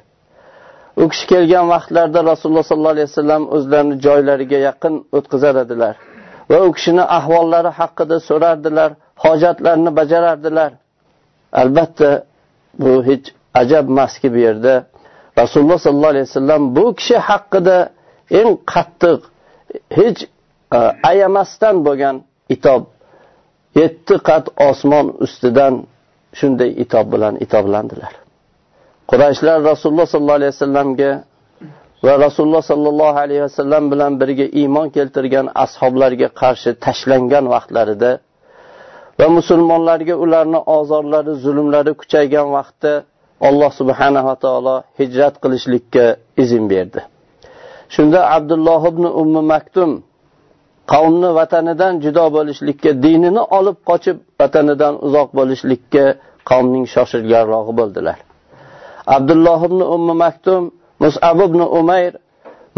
U 0.97 1.09
kishi 1.09 1.27
kelgan 1.27 1.69
vaqtlarda 1.69 2.25
rasululloh 2.25 2.63
sollallohu 2.71 2.95
alayhi 2.97 3.09
vasallam 3.11 3.43
o'zlarini 3.57 3.97
joylariga 4.07 4.59
yaqin 4.69 4.95
o'tkazar 5.17 5.55
edilar 5.65 5.95
va 6.51 6.59
u 6.67 6.73
kishini 6.77 7.05
ahvollari 7.19 7.71
haqida 7.81 8.17
so'rardilar 8.29 8.91
hojatlarini 9.25 9.97
bajarardilar. 9.97 10.71
Albatta 11.53 12.11
bu 12.81 12.93
hech 13.09 13.27
ajab 13.55 13.85
emaski 13.93 14.29
bu 14.35 14.39
yerda 14.47 14.75
rasululloh 15.41 15.79
sollallohu 15.79 16.13
alayhi 16.15 16.29
vasallam 16.31 16.63
bu 16.77 16.85
kishi 16.99 17.17
haqida 17.31 17.77
eng 18.41 18.51
qattiq 18.73 19.21
hech 19.99 20.21
e, 20.77 20.79
ayamasdan 21.11 21.77
bo'lgan 21.87 22.17
itob. 22.55 22.83
Yetti 23.81 24.15
qat 24.29 24.45
osmon 24.69 25.07
ustidan 25.25 25.75
shunday 26.39 26.71
itob 26.85 27.07
bilan 27.15 27.35
itoblandilar 27.45 28.13
qurayshlar 29.11 29.59
rasululloh 29.71 30.07
sollallohu 30.15 30.39
alayhi 30.41 30.53
vasallamga 30.57 31.11
va 32.07 32.15
rasululloh 32.27 32.63
sollallohu 32.71 33.19
alayhi 33.25 33.43
vasallam 33.49 33.83
bilan 33.93 34.13
birga 34.21 34.47
iymon 34.61 34.87
keltirgan 34.97 35.47
ashoblarga 35.65 36.29
qarshi 36.41 36.71
tashlangan 36.85 37.45
vaqtlarida 37.55 38.11
va 39.19 39.27
musulmonlarga 39.39 40.15
ularni 40.25 40.61
ozorlari 40.79 41.33
zulmlari 41.45 41.93
kuchaygan 42.01 42.49
vaqtda 42.57 42.93
alloh 43.49 43.71
subhanava 43.81 44.35
taolo 44.45 44.77
hijrat 44.99 45.35
qilishlikka 45.43 46.05
izn 46.43 46.65
berdi. 46.73 47.01
Shunda 47.95 48.21
abdulloh 48.37 48.83
ibn 48.93 49.05
ummi 49.23 49.43
maktum 49.53 49.91
qavmni 50.93 51.29
vatanidan 51.39 51.93
judo 52.05 52.25
bo'lishlikka 52.37 52.91
dinini 53.05 53.43
olib 53.59 53.79
qochib 53.91 54.17
vatanidan 54.41 54.95
uzoq 55.07 55.29
bo'lishlikka 55.39 56.05
qavmning 56.51 56.85
shoshilganrog'i 56.95 57.73
bo'ldilar. 57.81 58.19
Abdulloh 59.17 59.61
ibn 59.69 59.81
ummi 59.97 60.15
maktum 60.25 60.63
musab 61.05 61.39
ibn 61.49 61.61
umayr 61.81 62.13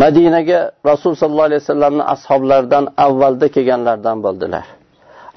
madinaga 0.03 0.61
rasul 0.91 1.12
sollallohu 1.21 1.49
alayhi 1.50 1.62
vasallamni 1.65 2.05
ashoblaridan 2.15 2.85
avvalda 3.07 3.47
kelganlardan 3.55 4.17
bo'ldilar. 4.25 4.65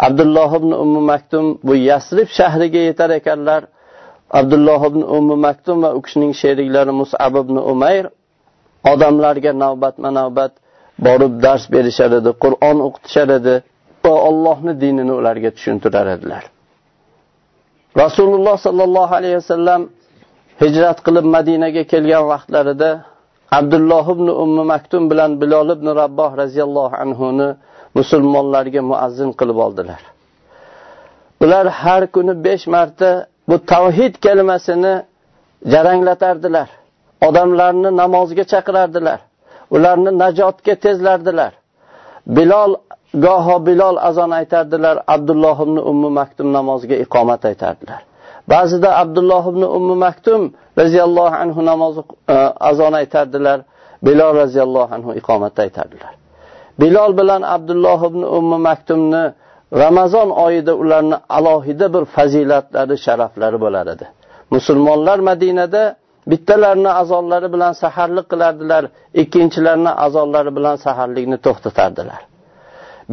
Abdulloh 0.08 0.52
ibn 0.60 0.72
ummi 0.84 1.02
maktum 1.12 1.46
bu 1.68 1.74
yasrib 1.90 2.30
shahriga 2.38 2.82
yetar 2.90 3.10
ekanlar. 3.20 3.62
Abdulloh 4.40 4.82
ibn 4.90 5.02
ummi 5.18 5.36
maktum 5.46 5.78
va 5.84 5.90
u 5.98 6.00
kishining 6.06 6.34
sheriklari 6.42 6.94
musab 7.02 7.34
ibn 7.44 7.56
umayr 7.74 8.06
odamlarga 8.92 9.52
navbatma 9.64 10.10
navbat 10.20 10.52
borib 11.06 11.34
dars 11.46 11.64
berishar 11.74 12.12
edi 12.20 12.32
qur'on 12.44 12.78
o'qitishar 12.88 13.30
edi 13.40 13.56
va 14.04 14.14
ollohni 14.30 14.74
dinini 14.84 15.14
ularga 15.20 15.50
tushuntirar 15.56 16.08
edilar. 16.16 16.44
Rasululloh 18.04 18.58
sollallohu 18.66 19.14
alayhi 19.20 19.38
vasallam 19.42 19.82
hijrat 20.64 20.98
qilib 21.06 21.26
madinaga 21.36 21.84
kelgan 21.92 22.24
vaqtlarida 22.34 22.90
abdulloh 23.60 24.06
ibn 24.16 24.28
ummi 24.44 24.64
maktum 24.74 25.04
bilan 25.12 25.32
bilol 25.42 25.68
ibn 25.76 25.88
rabboh 26.02 26.32
roziyallohu 26.42 26.96
anhuni 27.04 27.50
musulmonlarga 27.98 28.82
muazzin 28.92 29.30
qilib 29.40 29.58
oldilar. 29.66 30.02
Ular 31.44 31.66
har 31.82 32.04
kuni 32.16 32.34
besh 32.46 32.66
marta 32.76 33.10
bu 33.50 33.56
tavhid 33.72 34.14
kalimasini 34.26 34.94
jaranglatardilar. 35.74 36.70
Odamlarni 37.28 37.90
namozga 38.02 38.44
chaqirardilar. 38.54 39.20
Ularni 39.76 40.12
najotga 40.24 40.76
tezlardilar. 40.86 41.54
Bilol 42.38 42.72
goho 43.26 43.56
bilol 43.68 43.96
azon 44.10 44.32
aytardilar 44.40 44.96
abdulloh 45.16 45.58
ibn 45.66 45.78
ummi 45.92 46.10
maktum 46.20 46.48
namozga 46.58 46.96
iqomat 47.06 47.42
aytardilar. 47.50 48.02
Ba'zida 48.54 48.90
abdulloh 49.04 49.44
ibn 49.54 49.64
ummi 49.78 49.96
maktum 50.06 50.42
roziyallohu 50.82 51.36
anhu 51.44 51.62
namoz 51.72 51.96
e, 52.36 52.36
azon 52.70 52.94
aytardilar 53.02 53.60
bilol 54.08 54.34
roziyallohu 54.42 54.92
anhu 54.98 55.12
iqomat 55.22 55.56
aytardilar. 55.64 56.14
Bilol 56.82 57.12
bilan 57.20 57.42
abdulloh 57.56 58.00
ibn 58.10 58.22
ummi 58.38 58.58
maktumni 58.70 59.24
ramazon 59.84 60.30
oyida 60.30 60.74
ularni 60.76 61.16
alohida 61.38 61.94
bir 61.94 62.04
fazilatlari 62.16 62.96
sharaflari 63.06 63.58
bo'lar 63.66 63.86
edi 63.94 64.06
musulmonlar 64.56 65.20
madinada 65.30 65.96
bittalarini 66.30 66.92
azonlari 67.02 67.54
bilan 67.54 67.74
saharlik 67.84 68.26
qilardilar 68.32 68.84
ikkinchilarini 69.22 69.92
azonlari 70.06 70.52
bilan 70.58 70.76
saharlikni 70.86 71.38
to'xtatardilar. 71.46 72.22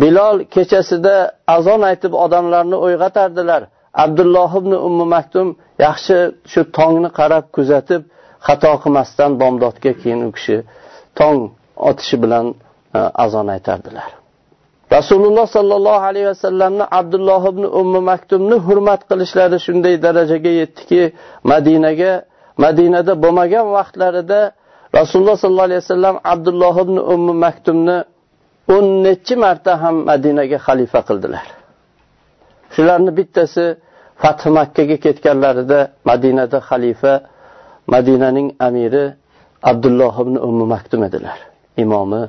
Bilol 0.02 0.36
kechasida 0.54 1.16
azon 1.56 1.82
aytib 1.90 2.12
odamlarni 2.24 2.76
uyg'otardilar 2.86 3.62
abdulloh 4.04 4.50
ibn 4.60 4.72
ummu 4.88 5.04
maktum 5.14 5.48
yaxshi 5.86 6.18
shu 6.52 6.60
tongni 6.78 7.10
qarab 7.18 7.44
kuzatib 7.56 8.02
xato 8.46 8.72
qilmasdan 8.82 9.30
bomdodga 9.40 9.92
keyin 10.00 10.20
u 10.28 10.30
kishi 10.36 10.56
tong 11.18 11.38
otishi 11.90 12.16
bilan 12.24 12.46
e, 12.98 12.98
azon 13.24 13.46
aytardilar. 13.56 14.08
Rasululloh 14.96 15.46
sollallohu 15.56 16.04
alayhi 16.10 16.28
vasallamni 16.32 16.84
abdulloh 17.00 17.42
ibn 17.52 17.64
ummu 17.80 18.00
maktumni 18.10 18.56
hurmat 18.66 19.00
qilishlari 19.10 19.58
shunday 19.66 19.94
darajaga 20.06 20.52
yetdiki 20.60 21.02
madinaga 21.50 22.12
madinada 22.64 23.12
bo'lmagan 23.22 23.66
vaqtlarida 23.76 24.40
rasululloh 24.98 25.36
sollallohu 25.42 25.68
alayhi 25.70 25.82
vasallam 25.84 26.16
abdulloh 26.32 26.74
ibn 26.84 26.96
ummi 27.14 27.34
maktumni 27.44 27.98
o'n 28.74 28.86
nechi 29.06 29.34
marta 29.44 29.72
ham 29.82 29.96
madinaga 30.10 30.58
xalifa 30.66 31.00
qildilar. 31.08 31.46
Shularni 32.74 33.10
bittasi 33.18 33.64
fath 34.22 34.44
makkaga 34.58 34.96
ketganlarida 35.04 35.80
madinada 36.10 36.58
xalifa 36.68 37.12
madinaning 37.94 38.48
amiri 38.68 39.04
abdulloh 39.70 40.14
ibn 40.24 40.34
ummi 40.48 40.64
maktum 40.74 41.00
edilar 41.08 41.38
imomi. 41.84 42.22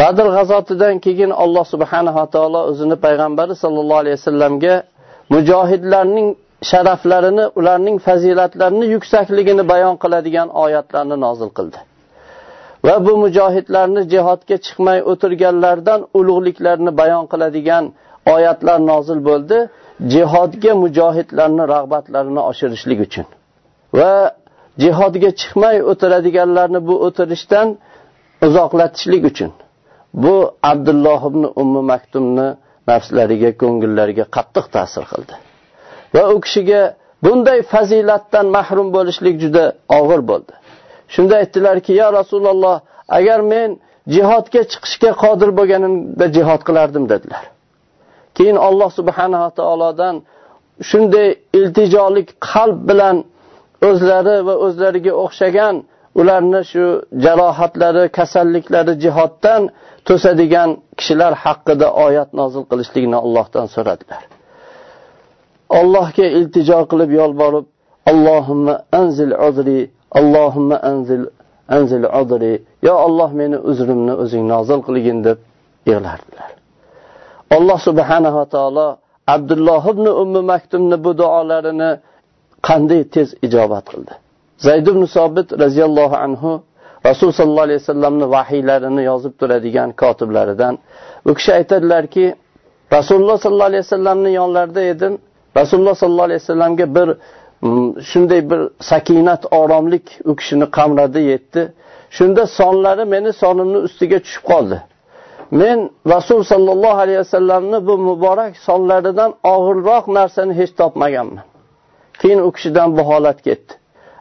Badr 0.00 0.26
g'azotidan 0.36 0.94
keyin 1.04 1.30
alloh 1.44 1.64
subhanava 1.72 2.24
taolo 2.34 2.60
o'zini 2.70 2.96
payg'ambari 3.04 3.54
sollallohu 3.62 4.00
alayhi 4.02 4.16
vasallamga 4.20 4.74
mujohidlarning 5.34 6.28
sharaflarini 6.62 7.46
ularning 7.58 7.98
fazilatlarini 7.98 8.86
yuksakligini 8.86 9.68
bayon 9.68 9.96
qiladigan 10.02 10.48
oyatlarni 10.48 11.20
nozil 11.20 11.50
qildi. 11.58 11.78
Va 12.86 13.06
bu 13.06 13.16
mujohidlarni 13.24 14.02
jihodga 14.12 14.56
chiqmay 14.66 14.98
o'tirganlardan 15.12 16.00
ulug'liklarini 16.18 16.92
bayon 17.00 17.24
qiladigan 17.32 17.84
oyatlar 18.34 18.78
nozil 18.90 19.18
bo'ldi 19.28 19.58
jihodga 20.14 20.72
mujohidlarni 20.84 21.64
rag'batlarini 21.74 22.40
oshirishlik 22.50 23.00
uchun. 23.06 23.26
Va 23.98 24.14
jihodga 24.82 25.30
chiqmay 25.40 25.76
o'tiradiganlarni 25.90 26.80
bu 26.88 26.94
o'tirishdan 27.06 27.68
uzoqlatishlik 28.46 29.22
uchun. 29.30 29.52
Bu 30.22 30.34
abdulloh 30.62 31.20
ibn 31.30 31.42
ummi 31.62 31.82
maktumni 31.92 32.48
nafslariga 32.90 33.50
ko'ngillariga 33.62 34.24
qattiq 34.36 34.66
ta'sir 34.76 35.04
qildi. 35.12 35.34
Va 36.14 36.22
u 36.34 36.36
kishiga 36.44 36.82
bunday 37.24 37.58
fazilatdan 37.72 38.46
mahrum 38.56 38.88
bo'lishlik 38.96 39.36
juda 39.42 39.64
og'ir 39.98 40.20
bo'ldi. 40.30 40.52
Shunda 41.14 41.34
aytdilarki 41.42 41.92
yo 42.00 42.08
rasululloh 42.18 42.76
agar 43.18 43.40
men 43.52 43.70
jihodga 44.14 44.62
chiqishga 44.72 45.10
qodir 45.22 45.50
bo'lganimda 45.58 46.26
jihod 46.36 46.60
qilardim 46.68 47.04
dedilar. 47.12 47.44
Keyin 48.36 48.56
alloh 48.68 48.90
subhanava 48.98 49.50
taolodan 49.58 50.14
shunday 50.90 51.28
iltijolik 51.58 52.28
qalb 52.50 52.78
bilan 52.90 53.16
o'zlari 53.88 54.36
va 54.48 54.54
o'zlariga 54.66 55.12
o'xshagan 55.24 55.74
ularni 56.20 56.62
shu 56.72 56.84
jarohatlari 57.24 58.04
kasalliklari 58.18 58.92
jihoddan 59.04 59.62
to'sadigan 60.08 60.70
kishilar 60.98 61.32
haqida 61.44 61.88
oyat 62.06 62.30
nozil 62.40 62.64
qilishlikni 62.70 63.16
allohdan 63.24 63.66
so'radilar. 63.74 64.22
Allohga 65.78 66.26
iltijo 66.38 66.80
qilib 66.90 67.10
yolborib 67.20 67.66
allohimma 68.10 68.74
anzil 69.00 69.32
uzri 69.48 69.80
allohimma 70.18 70.76
anzil 70.90 71.24
anzil 71.68 72.04
uzri. 72.20 72.54
Yo 72.82 72.94
alloh 73.06 73.30
meni 73.40 73.58
uzrimni 73.70 74.14
o'zing 74.22 74.44
nozil 74.52 74.80
qilgin 74.88 75.18
deb 75.26 75.38
yig'lardilar. 75.90 76.50
Alloh 77.56 77.78
subhanava 77.88 78.44
taolo 78.54 78.88
abdulloh 79.34 79.82
ibn 79.92 80.06
ummi 80.22 80.42
maktumni 80.52 80.96
bu 81.04 81.10
duolarini 81.20 81.90
qanday 82.68 83.02
tez 83.14 83.28
ijobat 83.46 83.84
qildi? 83.92 84.14
Zayd 84.66 84.86
ibn 84.92 85.02
sobit 85.16 85.48
roziyallohu 85.64 86.16
anhu 86.26 86.50
rasul 87.08 87.30
sollallohu 87.38 87.66
alayhi 87.68 87.80
vasallamni 87.82 88.26
vahiylarini 88.36 89.02
yozib 89.10 89.34
turadigan 89.40 89.90
kotiblaridan. 90.02 90.74
U 91.28 91.30
kishi 91.38 91.50
aytadilarki 91.58 92.24
rasululloh 92.96 93.36
sollallohu 93.44 93.70
alayhi 93.72 93.84
vasallamni 93.86 94.30
yonlarida 94.40 94.82
edim. 94.92 95.14
rasululloh 95.56 95.94
sollallohu 95.94 96.24
alayhi 96.24 96.40
vasallamga 96.40 96.94
bir 96.94 97.08
mm, 97.62 98.02
shunday 98.02 98.50
bir 98.50 98.60
sakinat 98.80 99.42
oromlik 99.50 100.20
u 100.24 100.36
kishini 100.36 100.70
qamradi 100.70 101.20
yetdi. 101.20 101.72
Shunda 102.10 102.46
sonlari 102.46 103.04
meni 103.04 103.32
sonimni 103.32 103.78
ustiga 103.78 104.18
tushib 104.18 104.42
qoldi. 104.42 104.82
Men 105.50 105.90
rasul 106.06 106.42
sollallohu 106.42 106.98
alayhi 106.98 107.18
vasallamni 107.18 107.86
bu 107.86 107.98
muborak 107.98 108.56
sonlaridan 108.56 109.34
og'irroq 109.44 110.14
narsani 110.14 110.54
hech 110.54 110.72
topmaganman. 110.76 111.44
Keyin 112.20 112.38
u 112.38 112.52
kishidan 112.52 112.96
bu 112.96 113.02
holat 113.02 113.42
ketdi. 113.42 113.72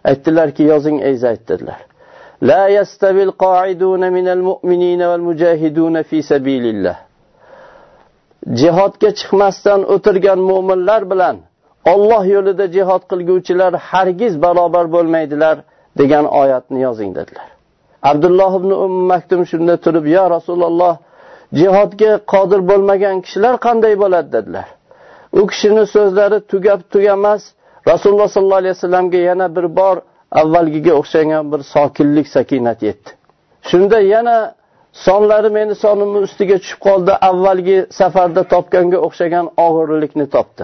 Aytdilarki 0.03 0.63
yozing 0.63 1.01
ey 1.03 1.15
zayd 1.15 1.47
dedilar. 1.47 1.79
La 2.41 2.67
yastavil 2.69 3.31
qoiduna 3.31 4.09
minal 4.09 4.37
mu'minina 4.49 5.09
val 5.09 5.19
mujahiduna 5.19 6.03
fi 6.03 6.23
sabilillah. 6.23 7.06
Jihodga 8.61 9.09
chiqmasdan 9.19 9.81
o'tirgan 9.93 10.39
mo'minlar 10.49 11.01
bilan 11.11 11.37
Alloh 11.93 12.23
yo'lida 12.35 12.65
jihod 12.75 13.03
qilguvchilar 13.11 13.73
hargiz 13.89 14.33
barobar 14.45 14.85
bo'lmaydilar 14.95 15.55
degan 15.99 16.25
oyatni 16.41 16.79
yozing 16.87 17.11
dedilar. 17.19 17.47
Abdulloh 18.11 18.51
ibn 18.59 18.71
Umm 18.85 18.95
Maktum 19.11 19.41
shunda 19.51 19.75
turib, 19.85 20.05
"Ya 20.17 20.25
Rasululloh, 20.35 20.95
jihodga 21.59 22.11
qodir 22.33 22.61
bo'lmagan 22.69 23.15
kishilar 23.25 23.55
qanday 23.65 23.93
bo'ladi?" 24.03 24.29
dedilar. 24.37 24.67
U 25.39 25.41
kishini 25.51 25.83
so'zlari 25.95 26.39
tugab 26.51 26.79
tugamas 26.93 27.41
Rasululloh 27.91 28.29
sollallohu 28.35 28.61
alayhi 28.63 28.75
vasallamga 28.77 29.19
yana 29.29 29.47
bir 29.55 29.65
bor 29.79 29.95
avvalgiga 30.41 30.93
o'xshagan 30.99 31.43
bir 31.51 31.61
sokinlik 31.73 32.27
sakinat 32.35 32.79
yetdi. 32.87 33.09
Shunda 33.69 33.97
yana 34.13 34.37
sonlari 35.05 35.49
meni 35.57 35.75
sonimni 35.75 36.19
ustiga 36.27 36.57
tushib 36.61 36.79
qoldi. 36.87 37.11
Avvalgi 37.29 37.77
safarda 37.99 38.43
topganga 38.53 38.97
o'xshagan 39.07 39.45
og'irlikni 39.65 40.25
topdi. 40.35 40.63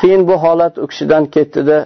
keyin 0.00 0.28
bu 0.28 0.32
holat 0.44 0.78
u 0.78 0.86
kishidan 0.86 1.24
ketdida 1.34 1.78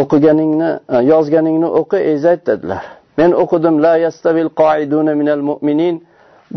o'qiganingni 0.00 0.70
e, 0.94 0.96
yozganingni 1.12 1.68
o'qi 1.80 1.98
ezayt 2.12 2.46
dedilar. 2.46 2.84
Men 3.18 3.30
o'qidim 3.42 3.82
la 3.82 3.94
yastavil 3.96 4.50
qoiduna 4.62 5.14
minal 5.20 5.42
mu'minin. 5.50 5.96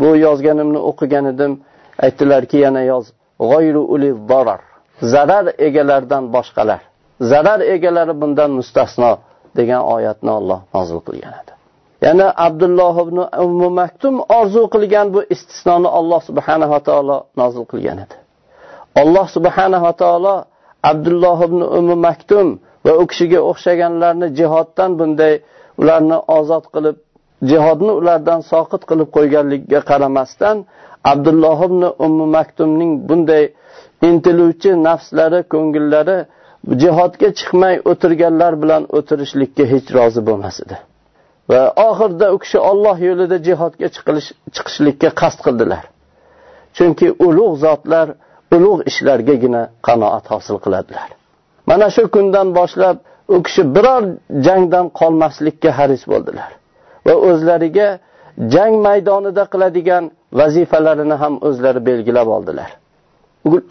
Bu 0.00 0.08
yozganimni 0.26 0.80
o'qigan 0.90 1.24
edim. 1.32 1.52
Aytdilarki 2.04 2.56
yana 2.66 2.82
yoz 2.92 3.04
g'oyru 3.50 3.82
uli 3.94 4.10
zarar 4.30 4.60
zarar 5.14 5.46
egalaridan 5.66 6.24
boshqalar. 6.34 6.80
Zarar 7.20 7.60
egalari 7.74 8.20
bundan 8.20 8.50
mustasno 8.58 9.12
degan 9.56 9.82
oyatni 9.94 10.30
Alloh 10.30 10.60
nozil 10.74 11.00
qilgan 11.06 11.34
edi. 11.40 11.55
Yana 12.02 12.26
Abdulloh 12.36 12.96
ibn 13.08 13.18
Ummu 13.44 13.70
Maktum 13.70 14.14
orzu 14.38 14.62
qilgan 14.74 15.14
bu 15.14 15.20
istisnoni 15.34 15.88
Alloh 15.98 16.20
subhanahu 16.28 16.70
va 16.70 16.80
taolo 16.88 17.16
nozil 17.40 17.64
qilgan 17.72 17.98
edi. 18.04 18.16
Alloh 19.02 19.26
subhanahu 19.36 19.82
va 19.88 19.92
taolo 20.02 20.34
Abdulloh 20.90 21.38
ibn 21.48 21.60
Ummu 21.78 21.96
Maktum 22.06 22.46
va 22.86 22.92
u 23.02 23.04
kishiga 23.10 23.40
o'xshaganlarni 23.50 24.26
jihoddan 24.38 24.90
bunday 24.98 25.34
ularni 25.80 26.18
ozod 26.38 26.64
qilib, 26.74 26.96
jihodni 27.50 27.92
ulardan 28.00 28.40
soqit 28.52 28.82
qilib 28.90 29.08
qo'yganligiga 29.16 29.80
qaramasdan 29.90 30.56
Abdulloh 31.12 31.58
ibn 31.68 31.82
Ummu 32.06 32.26
Maktumning 32.36 32.92
bunday 33.08 33.44
intiluvchi 34.08 34.70
nafslari, 34.88 35.40
ko'ngillari 35.52 36.18
jihodga 36.82 37.28
chiqmay 37.38 37.74
o'tirganlar 37.90 38.52
bilan 38.62 38.82
o'tirishlikka 38.98 39.64
hech 39.72 39.86
rozi 39.96 40.20
bo'lmas 40.28 40.56
edi. 40.64 40.76
Va 41.50 41.62
oxirida 41.88 42.26
u 42.34 42.38
kishi 42.44 42.58
Alloh 42.70 42.96
yo'lida 43.08 43.36
jihodga 43.48 43.88
chiqishlikka 44.56 45.10
qasd 45.20 45.38
qildilar. 45.46 45.84
Chunki 46.76 47.08
ulug' 47.26 47.56
zotlar 47.64 48.06
ulug' 48.56 48.82
ishlargagina 48.90 49.62
qanoat 49.86 50.24
hosil 50.32 50.56
qiladilar. 50.64 51.08
Mana 51.70 51.86
shu 51.96 52.02
kundan 52.14 52.48
boshlab 52.58 52.96
u 53.34 53.36
kishi 53.46 53.62
biror 53.76 54.02
jangdan 54.46 54.86
qolmaslikka 55.00 55.70
haris 55.78 56.02
bo'ldilar 56.12 56.50
va 57.06 57.14
o'zlariga 57.28 57.88
jang 58.54 58.74
maydonida 58.86 59.44
qiladigan 59.52 60.04
vazifalarini 60.40 61.16
ham 61.22 61.34
o'zlari 61.48 61.80
belgilab 61.88 62.28
oldilar. 62.36 62.70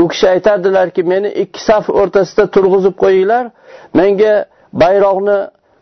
U 0.03 0.07
kishi 0.11 0.27
aytardilarki, 0.35 1.01
meni 1.13 1.29
ikki 1.43 1.59
saf 1.69 1.85
o'rtasida 2.01 2.45
turg'izib 2.55 2.95
qo'yinglar, 3.03 3.45
menga 3.99 4.33
bayroqni 4.83 5.37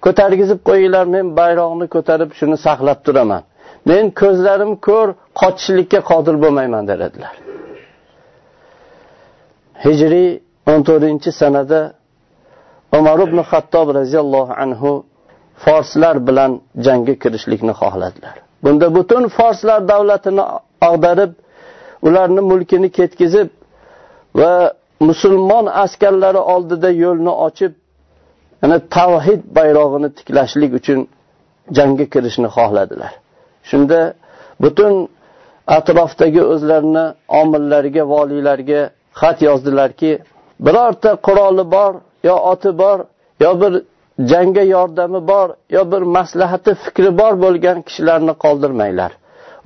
ko'targizib 0.05 0.59
qo'yinglar 0.69 1.05
men 1.15 1.25
bayroqni 1.39 1.85
ko'tarib 1.95 2.31
shuni 2.39 2.57
saqlab 2.65 2.99
turaman. 3.05 3.43
Men 3.89 4.03
ko'zlarim 4.21 4.71
ko'r 4.87 5.09
qochishlikka 5.41 5.99
qodir 6.11 6.35
bo'lmayman 6.43 6.83
dedilar. 6.91 7.33
Hijriy 9.85 10.29
14 10.65 11.31
sanada 11.41 11.79
umar 12.97 13.19
ibn 13.27 13.39
xattob 13.51 13.87
roziyallohu 13.99 14.53
anhu 14.63 14.91
forslar 15.65 16.15
bilan 16.27 16.51
jangga 16.85 17.15
kirishlikni 17.23 17.73
xohladilar. 17.81 18.35
Bunda 18.63 18.87
butun 18.97 19.23
forslar 19.37 19.79
davlatini 19.91 20.43
ag'darib 20.89 21.31
ularni 22.07 22.41
mulkini 22.51 22.89
ketkizib 22.97 23.49
va 24.39 24.53
musulmon 25.09 25.65
askarlari 25.83 26.41
oldida 26.53 26.89
yo'lni 27.03 27.33
ochib 27.47 27.73
ana 28.63 28.77
tavhid 28.95 29.41
bayrog'ini 29.57 30.09
tiklashlik 30.17 30.71
uchun 30.79 30.99
jangga 31.77 32.05
kirishni 32.13 32.49
xohladilar. 32.55 33.13
Shunda 33.69 33.99
butun 34.63 34.93
atrofdagi 35.77 36.41
o'zlarini 36.53 37.05
omillariga 37.41 38.03
voliylarga 38.13 38.81
xat 39.21 39.37
yozdilarki 39.47 40.11
birorta 40.65 41.11
quroli 41.27 41.65
bor 41.75 41.93
yo 42.29 42.35
oti 42.51 42.71
bor 42.81 42.99
yo 43.43 43.51
bir 43.61 43.73
jangga 44.31 44.63
yordami 44.75 45.27
bor 45.31 45.47
yo 45.75 45.81
bir 45.91 46.01
maslahati 46.17 46.71
fikri 46.83 47.11
bor 47.21 47.33
bo'lgan 47.45 47.77
kishilarni 47.87 48.33
qoldirmanglar. 48.43 49.11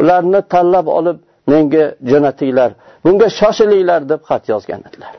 Ularni 0.02 0.42
tanlab 0.54 0.88
olib 0.98 1.18
menga 1.52 1.86
jo'natinglar 2.12 2.72
bunga 3.04 3.28
shoshilinglar 3.40 4.02
deb 4.12 4.22
xat 4.30 4.44
yozgan 4.54 4.82
edilar. 4.90 5.14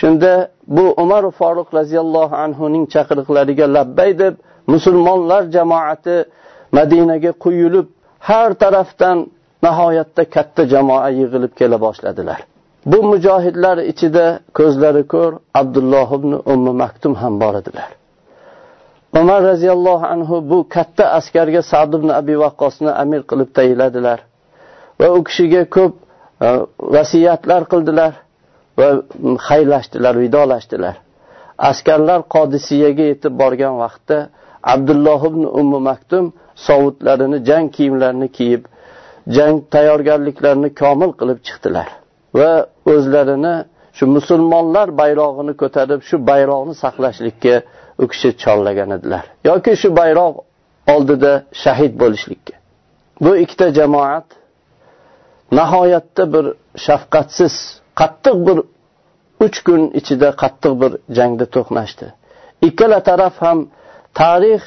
Shunda 0.00 0.48
bu 0.66 0.84
umar 1.02 1.30
foruq 1.38 1.68
roziyallohu 1.78 2.34
anhuning 2.44 2.84
chaqiriqlariga 2.94 3.66
labbay 3.76 4.10
deb 4.22 4.34
musulmonlar 4.66 5.42
jamoati 5.56 6.16
madinaga 6.72 7.32
quyilib 7.44 7.86
har 8.28 8.50
tarafdan 8.62 9.18
nihoyatda 9.64 10.22
katta 10.34 10.62
jamoa 10.72 11.08
yig'ilib 11.20 11.52
kela 11.58 11.76
boshladilar. 11.86 12.40
Bu 12.86 12.98
mujohidlar 13.12 13.78
ichida 13.92 14.26
ko'zlari 14.58 15.02
ko'r 15.14 15.32
abdulloh 15.60 16.08
ibn 16.18 16.32
ummi 16.52 16.72
maktum 16.82 17.14
ham 17.22 17.40
bor 17.42 17.54
edilar. 17.60 17.90
Umar 19.20 19.40
roziyallohu 19.50 20.06
anhu 20.14 20.50
bu 20.50 20.68
katta 20.68 21.04
askarga 21.18 21.62
sad 21.62 21.94
ibn 21.98 22.08
abi 22.20 22.34
vaqqosni 22.44 22.90
amir 23.02 23.20
qilib 23.30 23.50
tayinladilar. 23.58 24.18
Va 25.00 25.08
u 25.16 25.24
kishiga 25.28 25.62
ko'p 25.76 25.94
e, 26.46 26.48
vasiyatlar 26.96 27.62
qildilar. 27.72 28.12
Va 28.80 28.88
xayrlashdilar 29.48 30.14
vidolashdilar. 30.24 30.96
Askarlar 31.70 32.20
qodisiyaga 32.34 33.04
yetib 33.12 33.34
borgan 33.42 33.74
vaqtda 33.84 34.18
abdulloh 34.74 35.20
ibn 35.30 35.42
ummu 35.60 35.78
maktum 35.88 36.24
sovutlarini 36.66 37.38
jang 37.48 37.66
kiyimlarini 37.76 38.28
kiyib 38.38 38.62
jang 39.36 39.56
tayyorgarliklarini 39.74 40.70
komil 40.82 41.10
qilib 41.20 41.38
chiqdilar 41.46 41.88
va 42.38 42.50
o'zlarini 42.92 43.54
shu 43.96 44.04
musulmonlar 44.16 44.88
bayrog'ini 45.02 45.54
ko'tarib 45.62 46.00
shu 46.08 46.16
bayroqni 46.30 46.74
saqlashlikka 46.84 47.54
u 48.02 48.04
kishi 48.12 48.30
chorlagan 48.42 48.90
edilar. 48.96 49.24
Yoki 49.50 49.72
shu 49.82 49.88
bayroq 50.00 50.34
oldida 50.94 51.32
shahid 51.62 51.92
bo'lishlikka. 52.02 52.54
Bu 53.24 53.36
ikkita 53.44 53.66
jamoat 53.78 54.26
nihoyatda 55.58 56.24
bir 56.34 56.44
shafqatsiz 56.86 57.54
qattiq 58.00 58.36
bir 58.46 58.58
uch 59.44 59.58
kun 59.66 59.82
ichida 60.00 60.28
qattiq 60.42 60.72
bir 60.82 60.92
jangda 61.16 61.46
to'qnashdi. 61.54 62.06
Ikkala 62.68 62.98
taraf 63.08 63.34
ham 63.44 63.58
tarix 64.20 64.62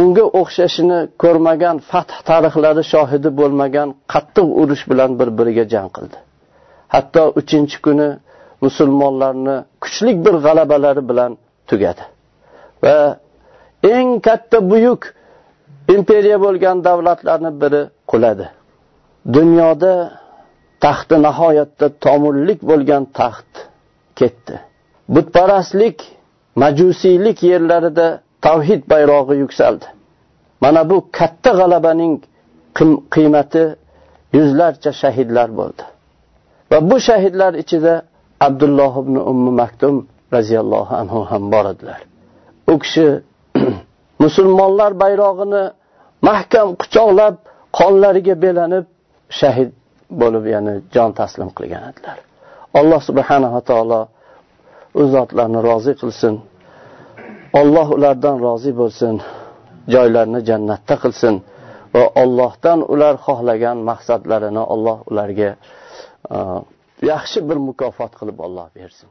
unga 0.00 0.24
o'xshashini 0.40 0.98
ko'rmagan 1.22 1.76
fath 1.90 2.14
tarixlari 2.30 2.82
shohidi 2.92 3.28
bo'lmagan 3.40 3.88
qattiq 4.12 4.48
urush 4.60 4.84
bilan 4.90 5.10
bir 5.20 5.28
biriga 5.38 5.64
jang 5.72 5.88
qildi. 5.96 6.18
Hatto 6.94 7.22
uchinchi 7.40 7.78
kuni 7.86 8.08
musulmonlarni 8.64 9.56
kuchlik 9.82 10.16
bir 10.26 10.34
g'alabalari 10.44 11.02
bilan 11.10 11.32
tugadi. 11.70 12.02
Va 12.84 12.96
eng 13.96 14.08
katta 14.26 14.58
buyuk 14.70 15.02
imperiya 15.96 16.38
bo'lgan 16.44 16.76
davlatlarni 16.88 17.50
biri 17.62 17.82
quladi. 18.10 18.46
Dunyoda 19.36 19.92
taxti 20.84 21.16
nihoyatda 21.26 21.86
tomurlik 22.04 22.60
bo'lgan 22.70 23.04
taxt 23.18 23.52
ketdi. 24.18 24.56
Butparastlik 25.14 25.98
majusiylik 26.62 27.38
yerlarida 27.50 28.06
tavhid 28.46 28.82
bayrog'i 28.92 29.36
yuksaldi. 29.42 29.86
Mana 30.62 30.90
bu 30.90 30.96
katta 31.18 31.50
g'alabaning 31.60 32.14
qiymati 33.14 33.64
yuzlarcha 34.36 34.90
shahidlar 35.02 35.48
bo'ldi. 35.58 35.82
Va 36.70 36.78
bu 36.90 36.96
shahidlar 37.08 37.52
ichida 37.62 37.94
abdulloh 38.46 38.92
ibn 39.02 39.16
ummi 39.30 39.52
maktum 39.62 39.94
roziyallohu 40.36 40.92
anhu 41.02 41.20
ham 41.30 41.52
bor 41.52 41.64
edilar. 41.72 42.00
U 42.72 42.74
kishi 42.82 43.06
musulmonlar 44.24 44.92
bayrog'ini 45.02 45.62
mahkam 46.28 46.68
quchoqlab 46.80 47.34
qonlariga 47.78 48.34
belanib 48.44 48.84
shahid 49.40 49.70
bo'lib 50.20 50.44
ya'ni 50.54 50.74
jon 50.94 51.10
taslim 51.20 51.50
qilgan 51.56 51.84
edilar. 51.90 52.18
Alloh 52.80 53.00
subhanava 53.08 53.60
taolo 53.70 54.00
u 55.00 55.02
zotlarni 55.14 55.60
rozi 55.68 55.92
qilsin. 56.00 56.34
Olloh 57.60 57.88
ulardan 57.96 58.36
rozi 58.46 58.72
bo'lsin 58.80 59.14
joylarini 59.94 60.40
jannatda 60.48 60.96
qilsin 61.04 61.34
va 61.94 62.04
ollohdan 62.22 62.78
ular 62.92 63.14
xohlagan 63.26 63.78
maqsadlarini 63.90 64.62
olloh 64.74 64.98
ularga 65.10 65.50
yaxshi 67.12 67.40
bir 67.48 67.58
mukofot 67.68 68.12
qilib 68.20 68.38
olloh 68.46 68.68
bersin. 68.78 69.08